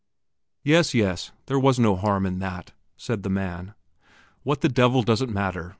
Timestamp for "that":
2.39-2.71